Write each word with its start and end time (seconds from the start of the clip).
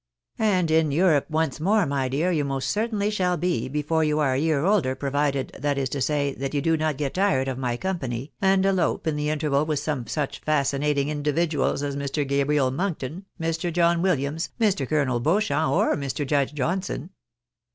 "And 0.39 0.71
in 0.71 0.89
Europe 0.89 1.27
once 1.29 1.59
more, 1.59 1.85
my 1.85 2.09
dear, 2.09 2.31
you 2.31 2.43
most 2.43 2.71
certainly 2.71 3.11
shall 3.11 3.37
be 3.37 3.69
before 3.69 4.03
you 4.03 4.17
are 4.17 4.33
a 4.33 4.39
year 4.39 4.65
older, 4.65 4.95
provided, 4.95 5.55
that 5.59 5.77
is 5.77 5.89
to 5.89 6.01
say, 6.01 6.33
that 6.33 6.55
you 6.55 6.59
do 6.63 6.75
not 6.75 6.97
get 6.97 7.13
tired 7.13 7.47
of 7.47 7.59
my 7.59 7.77
company, 7.77 8.31
and 8.41 8.65
elope 8.65 9.05
in 9.05 9.15
the 9.15 9.29
interval 9.29 9.63
with 9.63 9.77
some 9.77 10.07
such 10.07 10.39
fascinating 10.41 11.09
individuals 11.09 11.83
as 11.83 11.95
Mr. 11.95 12.27
Gabriel 12.27 12.71
Monkton, 12.71 13.25
Mr. 13.39 13.71
John 13.71 14.01
Williams, 14.01 14.49
Mr. 14.59 14.87
Colonel 14.87 15.19
Beauchamp, 15.19 15.71
or 15.71 15.95
J\Ir. 15.95 16.25
Judge 16.25 16.55
Johnson. 16.55 17.11